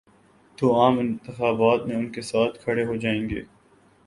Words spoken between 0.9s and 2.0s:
انتخابات میں